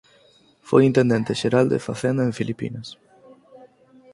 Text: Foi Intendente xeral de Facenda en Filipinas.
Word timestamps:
Foi 0.67 0.81
Intendente 0.89 1.37
xeral 1.41 1.65
de 1.69 1.83
Facenda 1.87 2.23
en 2.29 2.33
Filipinas. 2.37 2.87